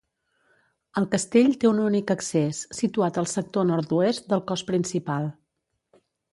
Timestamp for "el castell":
1.01-1.53